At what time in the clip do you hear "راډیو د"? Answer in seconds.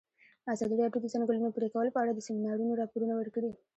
0.79-1.03